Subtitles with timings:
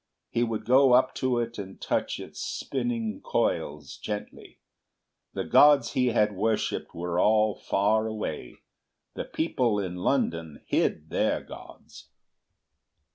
[0.31, 4.57] He would go up to it and touch its spinning coils gently.
[5.35, 8.61] The gods he had worshipped were all far away.
[9.13, 12.09] The people in London hid their gods.